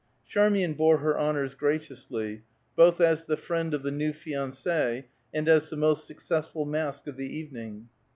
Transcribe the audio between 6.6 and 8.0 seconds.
mask of the evening.